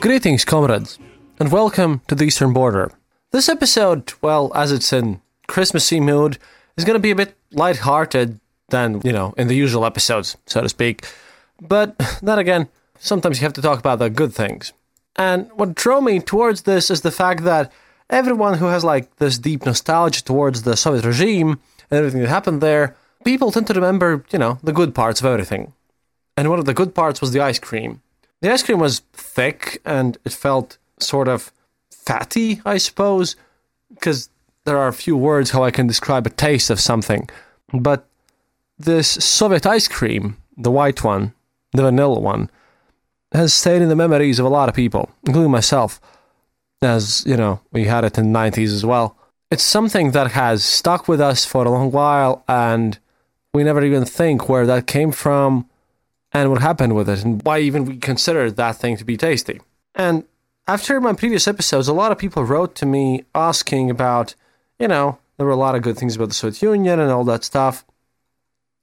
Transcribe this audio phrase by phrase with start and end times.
[0.00, 0.98] Greetings, comrades,
[1.40, 2.92] and welcome to the Eastern Border.
[3.32, 6.38] This episode, well, as it's in Christmassy mood,
[6.76, 10.60] is going to be a bit light-hearted than, you know, in the usual episodes, so
[10.60, 11.06] to speak.
[11.62, 14.74] But then again, sometimes you have to talk about the good things.
[15.16, 17.72] And what drew me towards this is the fact that
[18.10, 21.58] everyone who has like this deep nostalgia towards the Soviet regime
[21.90, 25.26] and everything that happened there, people tend to remember, you know, the good parts of
[25.26, 25.72] everything.
[26.36, 28.02] And one of the good parts was the ice cream.
[28.42, 31.52] The ice cream was thick and it felt sort of
[31.90, 33.36] fatty, I suppose,
[33.90, 34.28] because
[34.64, 37.28] there are a few words how I can describe a taste of something.
[37.72, 38.06] But
[38.78, 41.32] this Soviet ice cream, the white one,
[41.72, 42.50] the vanilla one,
[43.32, 46.00] has stayed in the memories of a lot of people, including myself,
[46.82, 49.16] as, you know, we had it in the 90s as well.
[49.50, 52.98] It's something that has stuck with us for a long while, and
[53.52, 55.68] we never even think where that came from
[56.36, 59.60] and what happened with it and why even we consider that thing to be tasty.
[59.94, 60.24] And
[60.68, 64.34] after my previous episodes, a lot of people wrote to me asking about,
[64.78, 67.24] you know, there were a lot of good things about the Soviet Union and all
[67.24, 67.86] that stuff.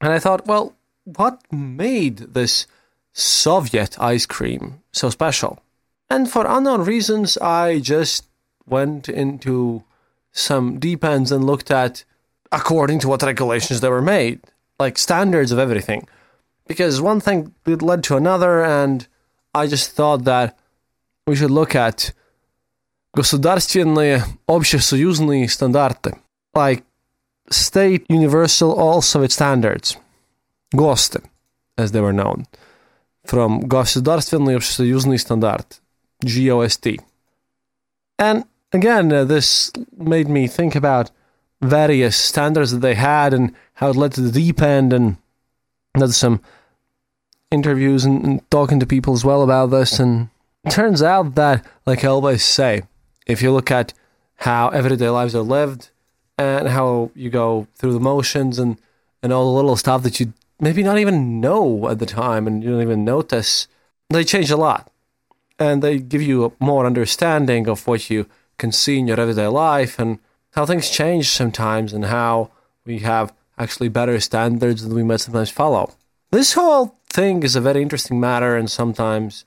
[0.02, 2.66] And I thought, well, what made this
[3.14, 5.62] Soviet ice cream so special?
[6.10, 8.26] And for unknown reasons, I just
[8.66, 9.84] went into
[10.32, 12.04] some deep ends and looked at
[12.52, 14.40] according to what regulations they were made,
[14.80, 16.08] like standards of everything
[16.67, 19.07] because one thing led to another, and
[19.55, 20.57] I just thought that
[21.27, 22.13] we should look at
[23.17, 26.19] государственные общесоюзные стандарты,
[26.55, 26.85] like
[27.51, 29.97] state universal all Soviet standards,
[30.75, 31.23] ГОСТы,
[31.77, 32.47] as they were known,
[33.25, 35.81] from государственный общесоюзный стандарт,
[36.23, 37.01] GOST.
[38.19, 41.11] And again, uh, this made me think about
[41.61, 45.17] various standards that they had and how it led to the deep end and
[46.00, 46.42] did some
[47.52, 50.00] interviews and, and talking to people as well about this.
[50.00, 50.30] And
[50.70, 52.84] turns out that, like I always say,
[53.28, 53.94] if you look at
[54.38, 55.90] how everyday lives are lived
[56.38, 58.80] and how you go through the motions and,
[59.22, 62.64] and all the little stuff that you maybe not even know at the time and
[62.64, 63.68] you don't even notice,
[64.10, 64.90] they change a lot.
[65.60, 68.28] And they give you a more understanding of what you
[68.58, 70.20] can see in your everyday life and
[70.52, 72.52] how things change sometimes and how
[72.86, 75.94] we have actually better standards than we might sometimes follow.
[76.32, 79.46] This whole thing is a very interesting matter and sometimes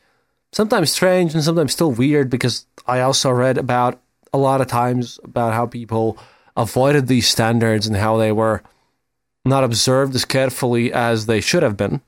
[0.52, 4.00] sometimes strange and sometimes still weird because I also read about
[4.32, 6.18] a lot of times about how people
[6.56, 8.62] avoided these standards and how they were
[9.44, 12.00] not observed as carefully as they should have been.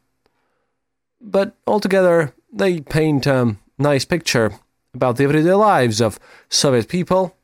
[1.21, 4.53] But altogether, they paint a nice picture
[4.95, 6.19] about the everyday lives of
[6.49, 7.37] Soviet people.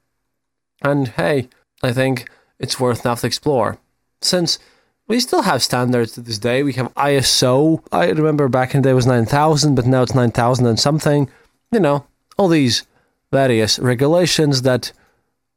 [0.83, 1.49] And hey,
[1.83, 2.29] I think
[2.59, 3.79] it's worth enough to explore
[4.25, 4.59] since
[5.07, 6.63] we still have standards to this day.
[6.63, 7.85] We have ISO.
[7.93, 11.31] I remember back in the day was 9000, but now it's 9000 and something.
[11.71, 12.07] You know,
[12.39, 12.87] all these
[13.31, 14.93] various regulations that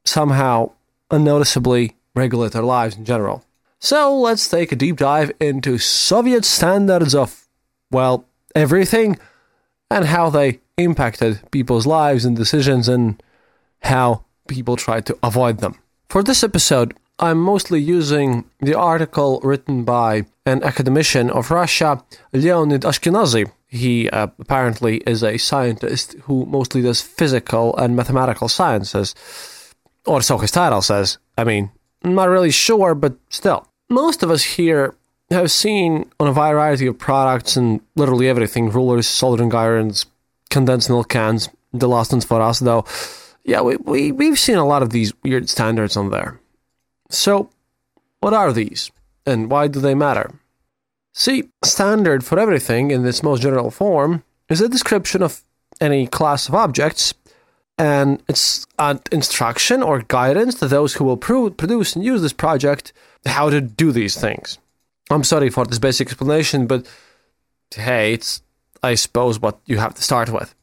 [0.03, 0.71] somehow
[1.11, 3.45] unnoticeably regulate our lives in general.
[3.79, 7.47] So let's take a deep dive into Soviet standards of,
[7.91, 8.25] well,
[8.55, 9.19] everything
[9.91, 13.21] and how they impacted people's lives and decisions and
[13.83, 15.75] how people tried to avoid them.
[16.09, 22.81] For this episode, I'm mostly using the article written by an academician of Russia, Leonid
[22.81, 29.15] Ashkinazi, He uh, apparently is a scientist who mostly does physical and mathematical sciences.
[30.05, 31.17] Or so his title says.
[31.37, 31.71] I mean,
[32.03, 33.67] I'm not really sure, but still.
[33.89, 34.93] Most of us here
[35.31, 40.05] have seen on a variety of products and literally everything rulers, soldering irons,
[40.49, 41.49] condensed milk cans.
[41.73, 42.85] The last ones for us, though.
[43.43, 46.39] Yeah, we, we, we've seen a lot of these weird standards on there.
[47.09, 47.49] So,
[48.19, 48.91] what are these?
[49.25, 50.31] And why do they matter?
[51.13, 55.41] See, standard for everything in its most general form is a description of
[55.81, 57.13] any class of objects,
[57.77, 62.33] and it's an instruction or guidance to those who will pro- produce and use this
[62.33, 62.93] project
[63.25, 64.57] how to do these things.
[65.09, 66.87] I'm sorry for this basic explanation, but
[67.75, 68.41] hey, it's,
[68.83, 70.53] I suppose, what you have to start with.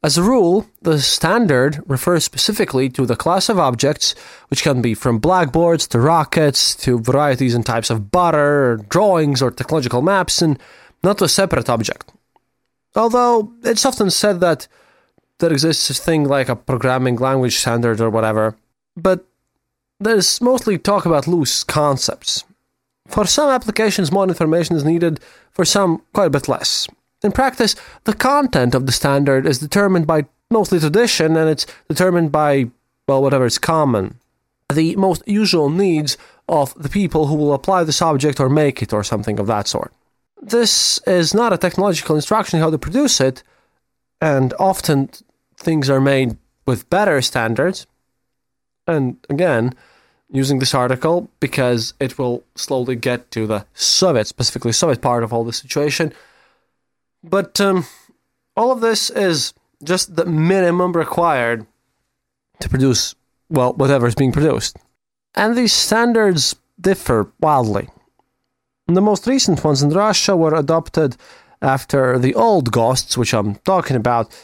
[0.00, 4.14] As a rule, the standard refers specifically to the class of objects,
[4.48, 9.42] which can be from blackboards to rockets to varieties and types of butter, or drawings,
[9.42, 10.56] or technological maps, and
[11.02, 12.12] not to a separate object.
[12.94, 14.68] Although it's often said that
[15.38, 18.56] there exists a thing like a programming language standard or whatever,
[18.96, 19.26] but
[19.98, 22.44] there's mostly talk about loose concepts.
[23.08, 25.18] For some applications, more information is needed,
[25.50, 26.86] for some, quite a bit less.
[27.22, 27.74] In practice,
[28.04, 32.70] the content of the standard is determined by mostly tradition and it's determined by,
[33.08, 34.18] well, whatever is common.
[34.72, 36.16] The most usual needs
[36.48, 39.66] of the people who will apply this object or make it or something of that
[39.66, 39.92] sort.
[40.40, 43.42] This is not a technological instruction how to produce it,
[44.20, 45.10] and often
[45.56, 46.36] things are made
[46.66, 47.86] with better standards.
[48.86, 49.74] And again,
[50.30, 55.32] using this article because it will slowly get to the Soviet, specifically Soviet part of
[55.32, 56.12] all the situation
[57.22, 57.86] but um,
[58.56, 61.66] all of this is just the minimum required
[62.60, 63.14] to produce,
[63.48, 64.76] well, whatever is being produced.
[65.34, 67.88] And these standards differ wildly.
[68.86, 71.16] The most recent ones in Russia were adopted
[71.60, 74.34] after the old GOSTs, which I'm talking about,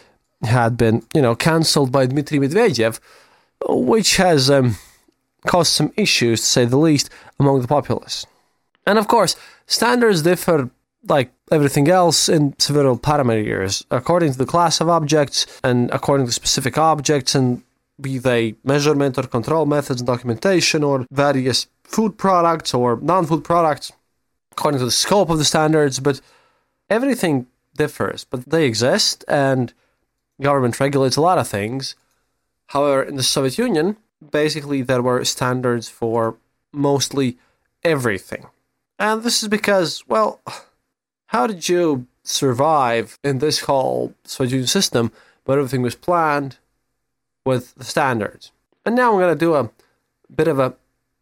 [0.43, 3.01] had been, you know, cancelled by Dmitry Medvedev,
[3.69, 4.77] which has um,
[5.47, 7.09] caused some issues, to say the least,
[7.41, 8.27] among the populace.
[8.87, 9.37] And of course,
[9.67, 10.71] standards differ
[11.09, 16.33] like everything else in several parameters according to the class of objects and according to
[16.33, 17.63] specific objects and
[18.01, 23.93] be they measurement or control methods and documentation or various food products or non-food products
[24.53, 26.21] according to the scope of the standards but
[26.89, 27.47] everything
[27.77, 29.73] differs but they exist and
[30.41, 31.95] government regulates a lot of things.
[32.69, 33.97] However in the soviet union
[34.31, 36.37] basically there were standards for
[36.73, 37.37] mostly
[37.85, 38.47] everything.
[38.99, 40.41] And this is because well
[41.35, 45.11] how did you survive in this whole Soviet system
[45.45, 46.59] where everything was planned
[47.45, 48.53] with the standards?
[48.87, 49.69] And now I'm going to do a
[50.33, 50.77] bit of a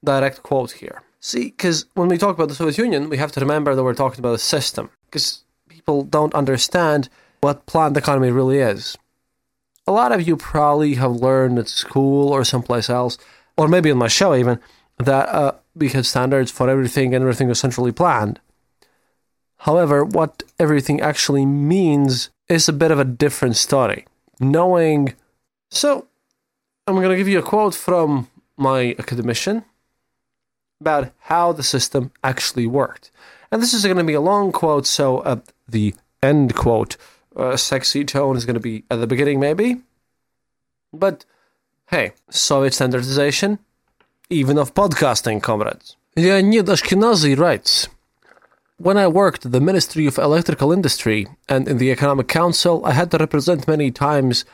[0.04, 1.00] direct quote here.
[1.20, 3.94] See, because when we talk about the Soviet Union, we have to remember that we're
[3.94, 7.08] talking about a system, because people don't understand
[7.40, 8.98] what planned economy really is.
[9.86, 13.16] A lot of you probably have learned at school or someplace else,
[13.56, 14.60] or maybe on my show even,
[14.98, 18.40] that uh, we had standards for everything and everything was centrally planned.
[19.62, 24.06] However, what everything actually means is a bit of a different story.
[24.40, 25.14] Knowing.
[25.70, 26.08] So,
[26.86, 29.64] I'm going to give you a quote from my academician
[30.80, 33.12] about how the system actually worked.
[33.52, 36.96] And this is going to be a long quote, so at the end quote,
[37.36, 39.82] a sexy tone is going to be at the beginning, maybe.
[40.92, 41.24] But
[41.86, 43.60] hey, Soviet standardization,
[44.28, 45.96] even of podcasting, comrades.
[46.16, 47.88] Leonid Ashkinazi writes
[48.82, 52.90] when I worked at the Ministry of Electrical Industry and in the Economic Council, I
[52.90, 54.44] had to represent many times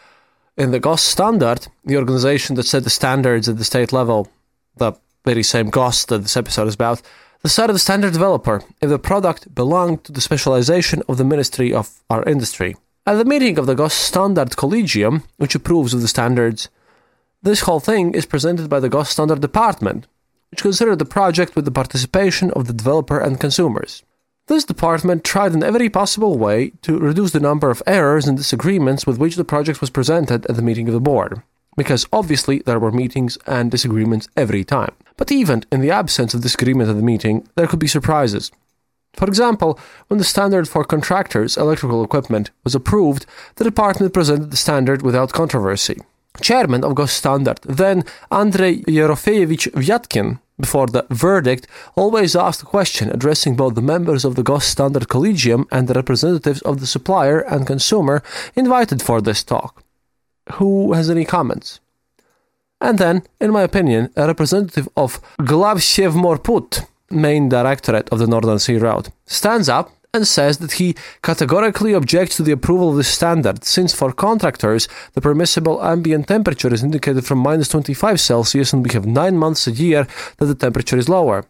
[0.55, 4.29] in the GOST standard, the organization that set the standards at the state level,
[4.77, 4.93] the
[5.25, 7.01] very same GOST that this episode is about,
[7.41, 11.25] the side of the standard developer if the product belonged to the specialization of the
[11.25, 12.77] Ministry of our industry.
[13.07, 16.69] At the meeting of the GOST Standard Collegium, which approves of the standards,
[17.43, 20.07] this whole thing is presented by the GOST Standard Department,
[20.51, 24.03] which considered the project with the participation of the developer and consumers.
[24.49, 29.07] This department tried in every possible way to reduce the number of errors and disagreements
[29.07, 31.43] with which the project was presented at the meeting of the board,
[31.77, 34.95] because obviously there were meetings and disagreements every time.
[35.19, 38.51] But even in the absence of disagreement at the meeting, there could be surprises.
[39.13, 43.27] For example, when the standard for contractors' electrical equipment was approved,
[43.57, 45.99] the department presented the standard without controversy.
[46.41, 53.11] Chairman of GOST Standard, then Andrei Yerofeyevich Vyatkin, before the verdict, always asked a question
[53.11, 57.41] addressing both the members of the GOST Standard Collegium and the representatives of the supplier
[57.41, 58.23] and consumer
[58.55, 59.83] invited for this talk.
[60.55, 61.81] Who has any comments?
[62.81, 68.79] And then, in my opinion, a representative of Glavsevmorput, main directorate of the Northern Sea
[68.79, 73.65] Route, stands up and says that he categorically objects to the approval of this standard,
[73.65, 78.93] since for contractors, the permissible ambient temperature is indicated from minus 25 Celsius, and we
[78.93, 80.07] have nine months a year
[80.39, 81.45] that the temperature is lower.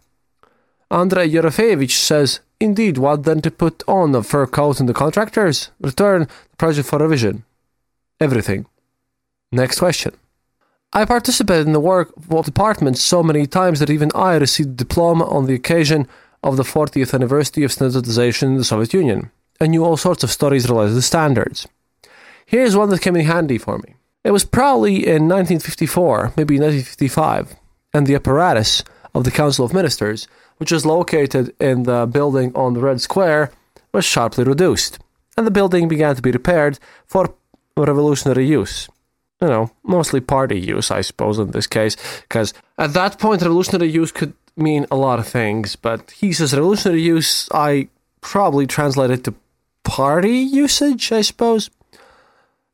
[0.90, 5.70] Andrei Yerofeyevich says, Indeed, what then to put on a fur coat in the contractors?
[5.80, 7.44] Return the project for revision.
[8.20, 8.66] Everything.
[9.52, 10.12] Next question.
[10.92, 14.84] I participated in the work of departments so many times that even I received a
[14.84, 16.08] diploma on the occasion
[16.42, 19.30] of the 40th anniversary of standardization in the Soviet Union.
[19.60, 21.66] I knew all sorts of stories related to standards.
[22.46, 23.94] Here's one that came in handy for me.
[24.24, 27.56] It was probably in 1954, maybe 1955,
[27.92, 28.82] and the apparatus
[29.14, 30.28] of the Council of Ministers,
[30.58, 33.52] which was located in the building on the Red Square,
[33.92, 34.98] was sharply reduced,
[35.36, 37.34] and the building began to be repaired for
[37.76, 38.88] revolutionary use.
[39.40, 43.90] You know, mostly party use, I suppose, in this case, because at that point, revolutionary
[43.90, 47.88] use could mean a lot of things, but he says revolutionary use, I
[48.20, 49.34] probably translate it to
[49.84, 51.70] party usage, I suppose.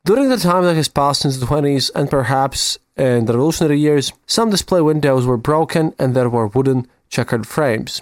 [0.03, 4.13] During the time that has passed since the 20s, and perhaps in the revolutionary years,
[4.27, 8.01] some display windows were broken and there were wooden checkered frames,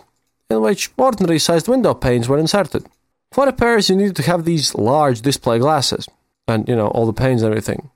[0.49, 2.85] in which ordinary sized window panes were inserted.
[3.31, 6.07] For repairs, you needed to have these large display glasses,
[6.47, 7.89] and you know, all the panes and everything.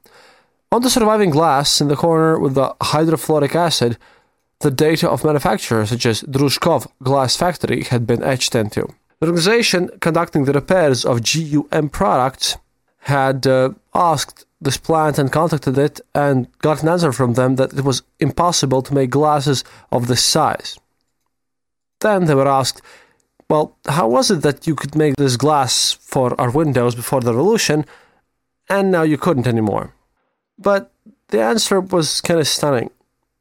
[0.72, 3.98] On the surviving glass in the corner with the hydrofluoric acid,
[4.60, 8.88] the data of manufacturers such as Drushkov Glass Factory, had been etched into.
[9.20, 12.58] The organization conducting the repairs of GUM products
[13.00, 17.74] had uh, asked this plant and contacted it and got an answer from them that
[17.74, 20.78] it was impossible to make glasses of this size.
[22.00, 22.82] Then they were asked,
[23.50, 27.34] Well, how was it that you could make this glass for our windows before the
[27.34, 27.86] revolution
[28.70, 29.94] and now you couldn't anymore?
[30.58, 30.92] But
[31.30, 32.90] the answer was kind of stunning.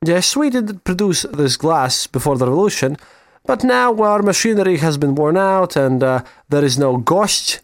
[0.05, 2.97] Yes, we did produce this glass before the revolution,
[3.45, 7.61] but now our machinery has been worn out and uh, there is no GOST,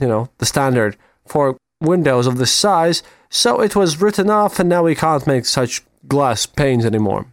[0.00, 4.68] you know, the standard for windows of this size, so it was written off and
[4.68, 7.26] now we can't make such glass panes anymore.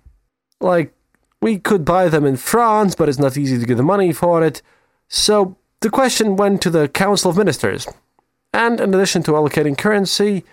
[0.59, 0.93] Like,
[1.41, 4.43] we could buy them in France, but it's not easy to get the money for
[4.43, 4.61] it.
[5.07, 7.87] So the question went to the Council of Ministers.
[8.53, 10.43] And in addition to allocating currency,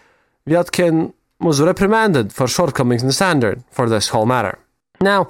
[0.49, 4.59] Vyatkin was reprimanded for shortcomings in the standard for this whole matter.
[5.01, 5.29] Now,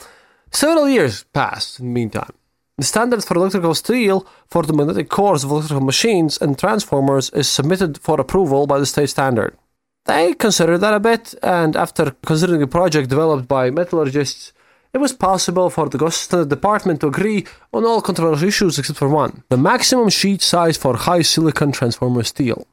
[0.51, 2.33] several years passed in the meantime.
[2.79, 7.49] The standard for electrical steel for the magnetic cores of electrical machines and transformers is
[7.49, 9.57] submitted for approval by the state standard.
[10.05, 14.53] They considered that a bit, and after considering a project developed by metallurgists,
[14.93, 19.09] it was possible for the standard department to agree on all controversial issues except for
[19.09, 22.67] one the maximum sheet size for high silicon transformer steel.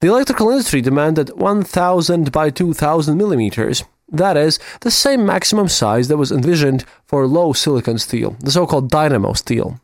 [0.00, 6.16] The electrical industry demanded 1000 by 2000 millimeters, that is, the same maximum size that
[6.16, 9.80] was envisioned for low silicon steel, the so called dynamo steel.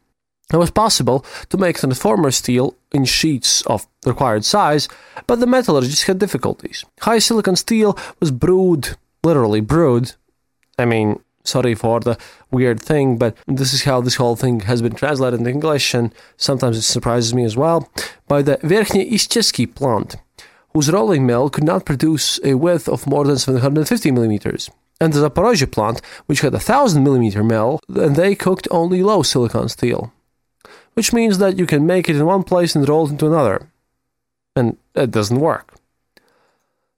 [0.52, 4.88] It was possible to make transformer steel in sheets of the required size,
[5.26, 6.84] but the metallurgists had difficulties.
[7.00, 10.12] High silicon steel was brewed, literally brewed.
[10.78, 12.18] I mean, sorry for the
[12.50, 16.14] weird thing, but this is how this whole thing has been translated into English, and
[16.36, 17.88] sometimes it surprises me as well,
[18.26, 20.16] by the Verkhny Ischevsky plant,
[20.72, 24.70] whose rolling mill could not produce a width of more than 750 millimeters.
[25.00, 29.22] And the Zaporozhye plant, which had a 1000 millimeter mill, and they cooked only low
[29.22, 30.12] silicon steel.
[30.94, 33.68] Which means that you can make it in one place and roll it into another.
[34.54, 35.74] And it doesn't work.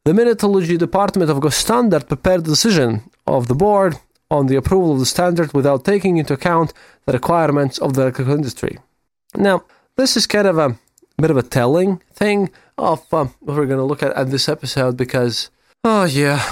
[0.05, 3.99] The Metallurgy Department of Gosstandard prepared the decision of the board
[4.30, 6.73] on the approval of the standard without taking into account
[7.04, 8.78] the requirements of the electrical industry.
[9.35, 9.64] Now,
[9.97, 10.78] this is kind of a
[11.18, 14.49] bit of a telling thing of uh, what we're going to look at at this
[14.49, 15.50] episode because,
[15.85, 16.45] oh yeah,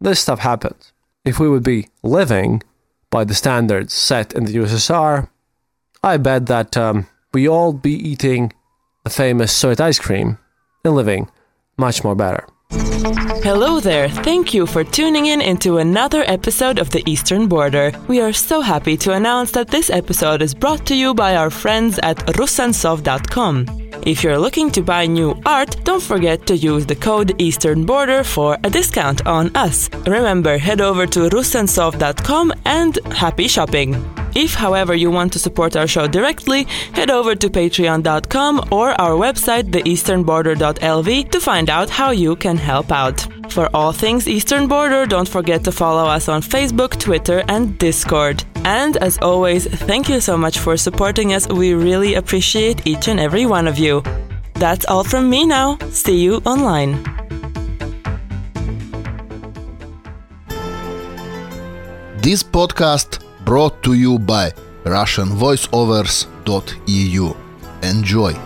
[0.00, 0.92] this stuff happens.
[1.24, 2.62] If we would be living
[3.10, 5.28] by the standards set in the USSR,
[6.02, 8.52] I bet that um, we all be eating
[9.04, 10.38] the famous Soviet ice cream
[10.84, 11.30] and living
[11.76, 12.46] much more better.
[13.06, 14.08] Hello there.
[14.08, 17.92] Thank you for tuning in into another episode of The Eastern Border.
[18.08, 21.50] We are so happy to announce that this episode is brought to you by our
[21.50, 23.85] friends at rusansov.com.
[24.06, 28.22] If you're looking to buy new art, don't forget to use the code Eastern Border
[28.24, 29.90] for a discount on us.
[30.06, 33.94] Remember, head over to rusansov.com and happy shopping.
[34.34, 39.12] If, however, you want to support our show directly, head over to patreon.com or our
[39.12, 43.26] website, theeasternborder.lv, to find out how you can help out.
[43.56, 48.44] For all things Eastern Border, don't forget to follow us on Facebook, Twitter, and Discord.
[48.66, 51.48] And as always, thank you so much for supporting us.
[51.48, 54.02] We really appreciate each and every one of you.
[54.56, 55.78] That's all from me now.
[55.88, 57.02] See you online.
[62.20, 64.52] This podcast brought to you by
[64.84, 66.26] Russian voiceovers
[67.82, 68.45] Enjoy!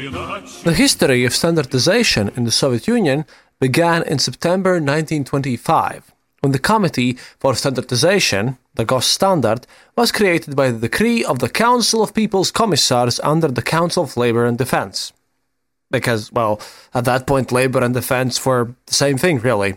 [0.00, 3.26] The history of standardization in the Soviet Union
[3.60, 9.64] began in September 1925, when the Committee for Standardization, the Gosstandard,
[9.96, 14.16] was created by the decree of the Council of People's Commissars under the Council of
[14.16, 15.12] Labor and Defense.
[15.90, 16.62] Because, well,
[16.94, 19.76] at that point, labor and defense were the same thing, really.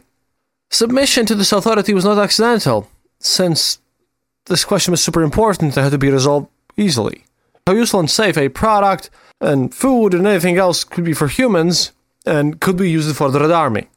[0.69, 2.87] Submission to this authority was not accidental,
[3.19, 3.79] since
[4.45, 7.25] this question was super important and had to be resolved easily.
[7.65, 11.93] How useful and safe a product and food and anything else could be for humans
[12.25, 13.87] and could be used for the Red Army.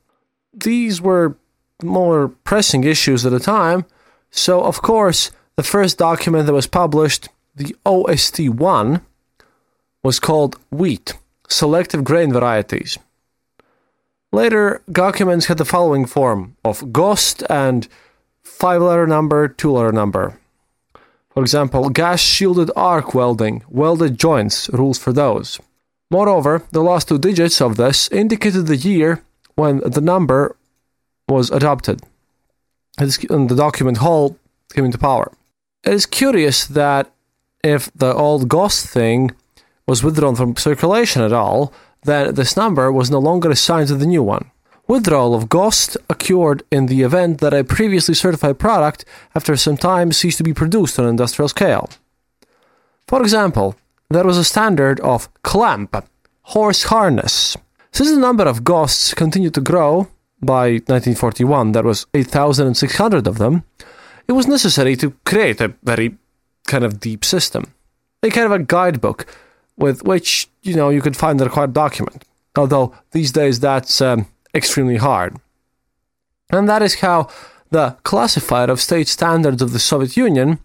[0.53, 1.37] These were
[1.83, 3.85] more pressing issues at the time,
[4.31, 9.01] so of course, the first document that was published, the OST 1,
[10.03, 11.15] was called Wheat
[11.49, 12.99] Selective Grain Varieties.
[14.33, 17.89] Later, documents had the following form of GOST and
[18.43, 20.39] five letter number, two letter number.
[21.37, 25.61] For example, gas shielded arc welding, welded joints, rules for those.
[26.11, 29.23] Moreover, the last two digits of this indicated the year
[29.55, 30.57] when the number
[31.29, 32.01] was adopted.
[32.99, 34.39] And the document whole
[34.73, 35.31] came into power.
[35.85, 37.13] It is curious that
[37.63, 39.33] if the old GOST thing
[39.87, 41.71] was withdrawn from circulation at all,
[42.05, 44.51] then this number was no longer assigned to the new one.
[44.89, 50.13] Withdrawal of GOST occurred in the event that a previously certified product, after some time,
[50.13, 51.91] ceased to be produced on industrial scale.
[53.09, 53.75] For example,
[54.11, 55.97] there was a standard of clamp,
[56.43, 57.57] horse harness.
[57.91, 60.09] Since the number of GOSTs continued to grow,
[60.41, 63.65] by 1941 there was 8,600 of them,
[64.29, 66.17] it was necessary to create a very
[66.67, 67.73] kind of deep system.
[68.23, 69.27] A kind of a guidebook
[69.77, 72.25] with which, you know, you could find the required document.
[72.57, 75.37] Although these days that's um, extremely hard.
[76.51, 77.29] And that is how
[77.71, 80.59] the classifier of state standards of the Soviet Union,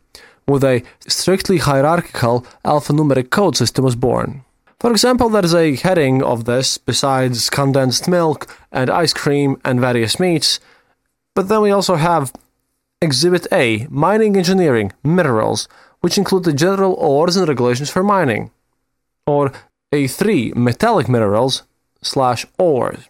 [0.47, 4.43] with a strictly hierarchical alphanumeric code system, was born.
[4.79, 9.79] For example, there is a heading of this besides condensed milk and ice cream and
[9.79, 10.59] various meats,
[11.35, 12.33] but then we also have
[13.01, 15.67] Exhibit A Mining Engineering Minerals,
[16.01, 18.51] which include the general ores and regulations for mining,
[19.25, 19.51] or
[19.93, 21.63] A3 Metallic Minerals
[22.01, 23.07] slash ores.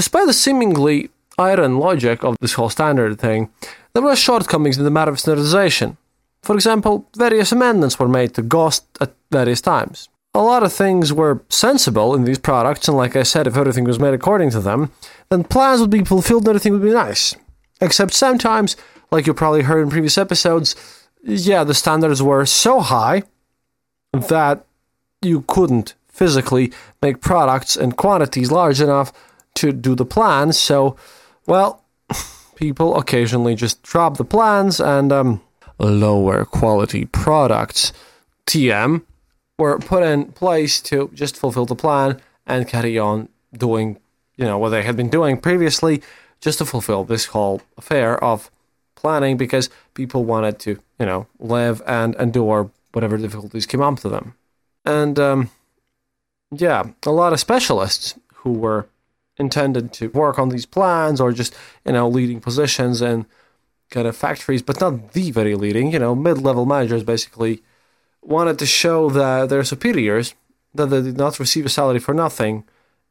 [0.00, 3.50] Despite the seemingly iron logic of this whole standard thing,
[3.92, 5.98] there were shortcomings in the matter of standardization.
[6.42, 10.08] For example, various amendments were made to GOST at various times.
[10.32, 13.84] A lot of things were sensible in these products, and like I said, if everything
[13.84, 14.90] was made according to them,
[15.28, 17.36] then plans would be fulfilled and everything would be nice.
[17.82, 18.78] Except sometimes,
[19.10, 20.74] like you probably heard in previous episodes,
[21.22, 23.24] yeah, the standards were so high
[24.14, 24.64] that
[25.20, 29.12] you couldn't physically make products in quantities large enough
[29.56, 30.58] to do the plans.
[30.58, 30.96] So,
[31.46, 31.82] well,
[32.56, 35.40] people occasionally just drop the plans and um,
[35.78, 37.92] lower quality products,
[38.46, 39.02] TM,
[39.58, 43.98] were put in place to just fulfill the plan and carry on doing,
[44.36, 46.02] you know, what they had been doing previously,
[46.40, 48.50] just to fulfill this whole affair of
[48.94, 54.08] planning because people wanted to, you know, live and endure whatever difficulties came up to
[54.08, 54.34] them.
[54.84, 55.50] And um,
[56.50, 58.88] yeah, a lot of specialists who were
[59.40, 63.26] intended to work on these plans or just, you know, leading positions in
[63.90, 67.62] kind of factories, but not the very leading, you know, mid level managers basically
[68.22, 70.34] wanted to show that their superiors
[70.74, 72.64] that they did not receive a salary for nothing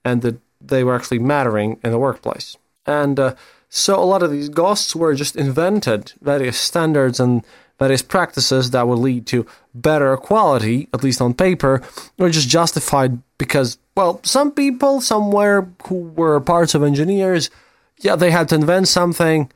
[0.05, 2.55] and that they were actually mattering in the workplace.
[2.85, 3.35] And uh,
[3.69, 7.43] so a lot of these GOSTs were just invented, various standards and
[7.77, 11.81] various practices that would lead to better quality, at least on paper,
[12.17, 17.49] were just justified because, well, some people somewhere who were parts of engineers,
[17.97, 19.51] yeah, they had to invent something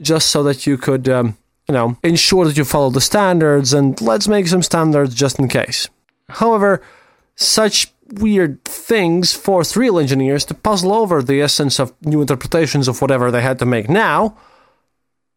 [0.00, 1.36] just so that you could, um,
[1.68, 5.46] you know, ensure that you follow the standards and let's make some standards just in
[5.46, 5.88] case.
[6.28, 6.82] However,
[7.36, 13.00] such weird things forced real engineers to puzzle over the essence of new interpretations of
[13.00, 14.36] whatever they had to make now,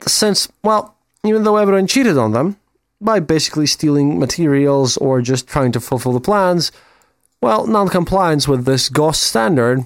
[0.07, 2.57] since, well, even though everyone cheated on them
[2.99, 6.71] by basically stealing materials or just trying to fulfill the plans,
[7.41, 9.85] well, non compliance with this GOST standard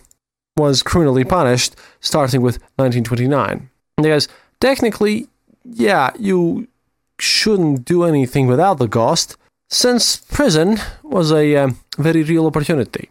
[0.57, 3.69] was criminally punished starting with 1929.
[3.97, 4.27] Because
[4.59, 5.27] technically,
[5.63, 6.67] yeah, you
[7.19, 9.37] shouldn't do anything without the GOST,
[9.69, 13.09] since prison was a um, very real opportunity.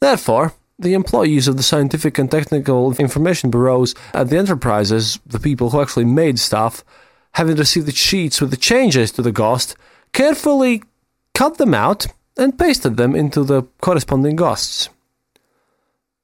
[0.00, 5.70] Therefore, the employees of the scientific and technical information bureaus at the enterprises, the people
[5.70, 6.84] who actually made stuff,
[7.32, 9.76] having received the sheets with the changes to the GOST,
[10.12, 10.82] carefully
[11.34, 12.06] cut them out
[12.40, 14.88] and pasted them into the corresponding GOSTs.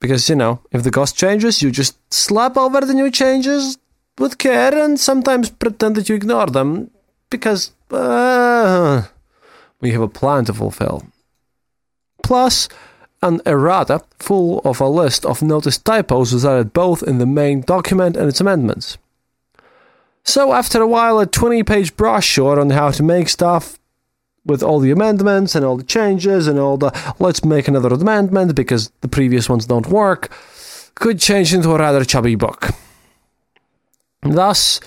[0.01, 3.79] Because, you know, if the GOST changes, you just slap over the new changes
[4.19, 6.91] with care and sometimes pretend that you ignore them
[7.31, 9.03] because uh,
[9.81, 11.03] we have a plan to fulfill.
[12.23, 12.69] Plus,
[13.23, 17.61] an errata full of a list of noticed typos was added both in the main
[17.61, 18.99] document and its amendments.
[20.25, 23.79] So, after a while, a 20 page brochure on how to make stuff
[24.47, 28.55] with all the amendments and all the changes and all the let's make another amendment
[28.55, 30.31] because the previous ones don't work
[30.95, 32.71] could change into a rather chubby book.
[34.23, 34.81] Thus,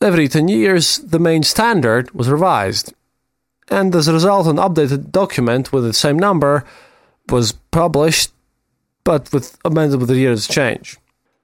[0.00, 2.94] every 10 years, the main standard was revised
[3.72, 6.64] and as a result, an updated document with the same number
[7.30, 8.30] was published,
[9.02, 10.98] but with amended with the year's change.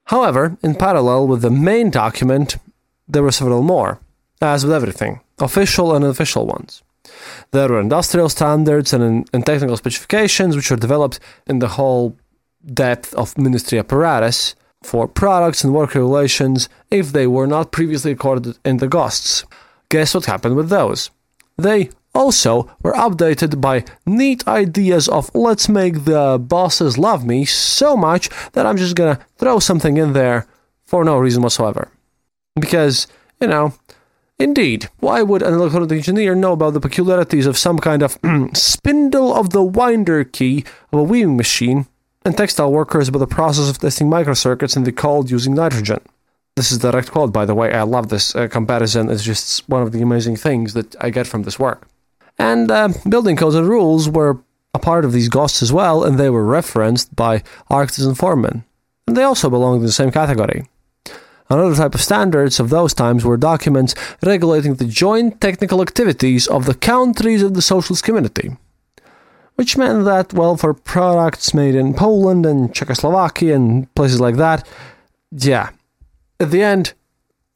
[0.05, 2.57] However, in parallel with the main document,
[3.07, 3.99] there were several more,
[4.41, 6.83] as with everything, official and unofficial ones.
[7.51, 12.17] There were industrial standards and, and technical specifications which were developed in the whole
[12.65, 18.57] depth of ministry apparatus for products and work relations if they were not previously recorded
[18.63, 19.45] in the GOSTs.
[19.89, 21.09] Guess what happened with those?
[21.57, 27.95] They also were updated by neat ideas of let's make the bosses love me so
[27.95, 30.47] much that I'm just gonna throw something in there
[30.85, 31.89] for no reason whatsoever.
[32.59, 33.07] Because,
[33.39, 33.73] you know,
[34.39, 38.17] indeed, why would an electronic engineer know about the peculiarities of some kind of
[38.53, 41.87] spindle of the winder key of a weaving machine
[42.25, 46.01] and textile workers about the process of testing microcircuits in the cold using nitrogen?
[46.55, 47.71] This is direct quote, by the way.
[47.73, 49.09] I love this uh, comparison.
[49.09, 51.87] It's just one of the amazing things that I get from this work.
[52.37, 54.39] And uh, building codes and rules were
[54.73, 58.63] a part of these GOSTs as well, and they were referenced by architects and foremen.
[59.07, 60.67] And they also belonged in the same category.
[61.49, 66.65] Another type of standards of those times were documents regulating the joint technical activities of
[66.65, 68.55] the countries of the socialist community.
[69.55, 74.65] Which meant that, well, for products made in Poland and Czechoslovakia and places like that,
[75.31, 75.71] yeah,
[76.39, 76.93] at the end,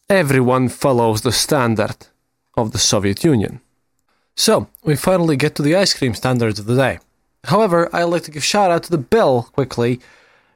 [0.10, 2.08] everyone follows the standard
[2.58, 3.62] of the Soviet Union.
[4.36, 7.00] So, we finally get to the ice cream standards of the day.
[7.46, 10.00] However, I'd like to give shout out to the Bill quickly,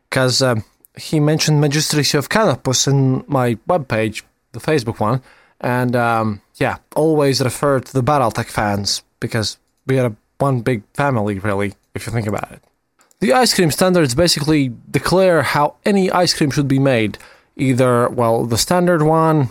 [0.10, 0.63] because um,
[0.98, 5.22] he mentioned Magistracy of Canopus in my webpage, the Facebook one,
[5.62, 11.40] and um, yeah, always refer to the Battletech fans, because we are one big family,
[11.40, 12.62] really, if you think about it.
[13.20, 17.18] The ice cream standards basically declare how any ice cream should be made.
[17.56, 19.50] Either, well, the standard one,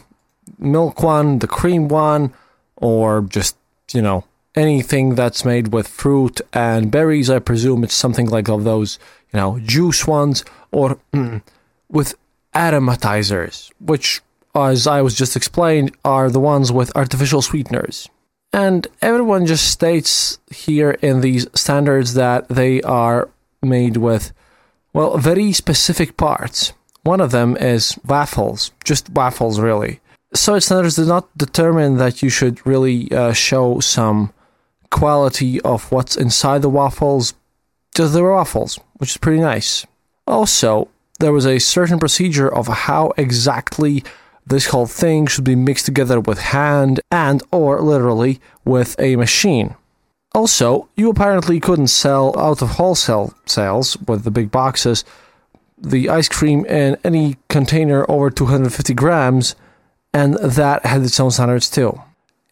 [0.59, 2.33] milk one, the cream one,
[2.77, 3.57] or just
[3.93, 4.25] you know,
[4.57, 8.99] anything that's made with fruit and berries, I presume it's something like of those,
[9.33, 11.42] you know, juice ones, or mm,
[11.88, 12.14] with
[12.55, 14.23] aromatizers, which,
[14.55, 18.09] as I was just explained, are the ones with artificial sweeteners.
[18.53, 23.29] And everyone just states here in these standards that they are
[23.62, 24.33] made with,
[24.95, 26.73] well, very specific parts.
[27.03, 30.01] One of them is waffles, just waffles, really.
[30.35, 34.33] Soviet standards did not determine that you should really uh, show some
[34.90, 37.35] quality of what's inside the waffles.
[37.94, 39.87] Just the waffles, which is pretty nice.
[40.27, 44.05] Also, there was a certain procedure of how exactly
[44.46, 49.75] this whole thing should be mixed together with hand and or literally with a machine.
[50.35, 55.05] Also, you apparently couldn't sell out of wholesale sales with the big boxes
[55.79, 59.55] the ice cream in any container over 250 grams
[60.12, 62.01] and that had its own standards too.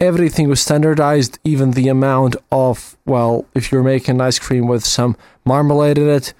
[0.00, 5.16] Everything was standardized, even the amount of, well, if you're making ice cream with some
[5.44, 6.34] marmalade in it,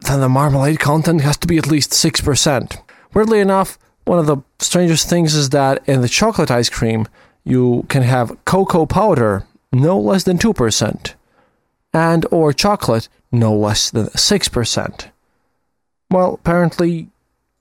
[0.00, 2.76] then the marmalade content has to be at least 6%.
[3.14, 7.06] Weirdly enough, one of the strangest things is that in the chocolate ice cream,
[7.44, 11.14] you can have cocoa powder no less than 2%.
[11.92, 15.10] and or chocolate no less than 6%.
[16.10, 17.08] Well, apparently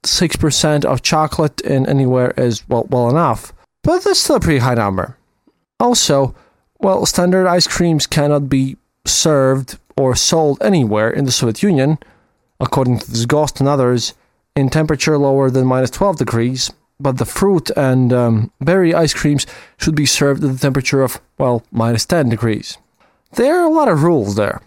[0.03, 4.75] 6% of chocolate in anywhere is well well enough, but that's still a pretty high
[4.75, 5.17] number.
[5.85, 6.33] Also,
[6.79, 11.99] well, standard ice creams cannot be served or sold anywhere in the Soviet Union,
[12.59, 14.15] according to this GOST and others,
[14.55, 19.45] in temperature lower than minus 12 degrees, but the fruit and um, berry ice creams
[19.77, 22.79] should be served at the temperature of, well, minus 10 degrees.
[23.33, 24.63] There are a lot of rules there.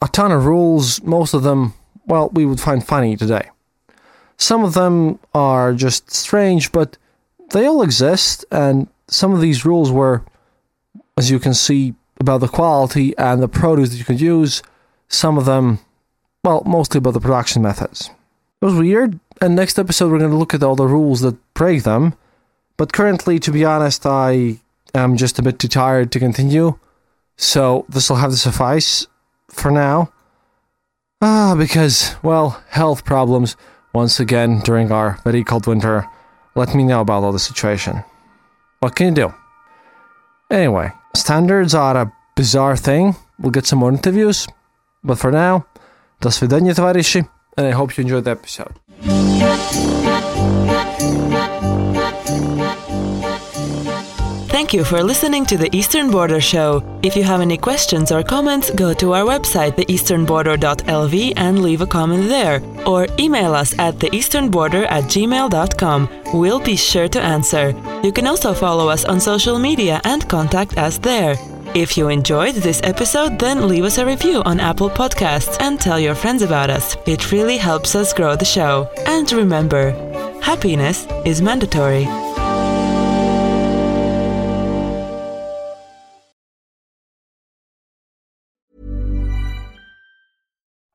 [0.00, 1.74] A ton of rules, most of them,
[2.06, 3.50] well, we would find funny today.
[4.38, 6.96] Some of them are just strange, but
[7.50, 10.24] they all exist, and some of these rules were,
[11.16, 14.62] as you can see, about the quality and the produce that you could use.
[15.08, 15.78] Some of them,
[16.44, 18.10] well, mostly about the production methods.
[18.60, 21.36] It was weird, and next episode we're going to look at all the rules that
[21.54, 22.14] break them.
[22.76, 24.60] But currently, to be honest, I
[24.94, 26.78] am just a bit too tired to continue.
[27.36, 29.06] So this will have to suffice
[29.48, 30.12] for now.
[31.22, 33.56] Ah, because, well, health problems
[33.92, 36.06] once again during our very cold winter.
[36.54, 38.04] Let me know about all the situation.
[38.80, 39.34] What can you do?
[40.50, 43.15] Anyway, standards are a bizarre thing.
[43.39, 44.47] We'll get some more interviews.
[45.03, 45.65] But for now,
[46.19, 48.79] до свидания, товарищи, and I hope you enjoyed the episode.
[54.51, 56.83] Thank you for listening to the Eastern Border Show.
[57.01, 61.87] If you have any questions or comments, go to our website, theeasternborder.lv, and leave a
[61.87, 62.61] comment there.
[62.85, 66.09] Or email us at theeasternborder at gmail.com.
[66.33, 67.73] We'll be sure to answer.
[68.06, 71.34] You can also follow us on social media and contact us there.
[71.74, 75.98] If you enjoyed this episode, then leave us a review on Apple Podcasts and tell
[75.98, 76.96] your friends about us.
[77.04, 78.88] It really helps us grow the show.
[79.08, 79.90] And remember,
[80.40, 82.04] happiness is mandatory.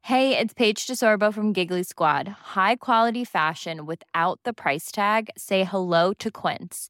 [0.03, 2.29] Hey, it's Paige DeSorbo from Giggly Squad.
[2.55, 5.29] High quality fashion without the price tag.
[5.37, 6.89] Say hello to Quince.